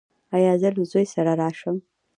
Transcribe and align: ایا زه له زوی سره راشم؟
ایا 0.35 0.53
زه 0.61 0.69
له 0.75 0.83
زوی 0.91 1.05
سره 1.13 1.31
راشم؟ 1.41 1.77